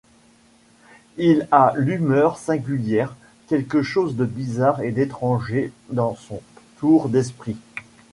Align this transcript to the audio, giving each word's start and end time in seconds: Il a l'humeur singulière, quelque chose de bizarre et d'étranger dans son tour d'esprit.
Il 1.17 1.47
a 1.51 1.73
l'humeur 1.75 2.39
singulière, 2.39 3.15
quelque 3.45 3.83
chose 3.83 4.15
de 4.15 4.25
bizarre 4.25 4.81
et 4.81 4.89
d'étranger 4.91 5.71
dans 5.91 6.15
son 6.15 6.41
tour 6.79 7.07
d'esprit. 7.07 7.55